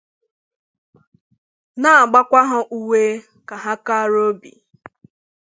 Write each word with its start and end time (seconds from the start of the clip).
na-àgbàkwa 1.81 2.41
ha 2.49 2.59
uwe 2.79 3.03
ka 3.47 3.55
ha 3.63 3.73
kara 3.85 4.19
obi 4.29 4.51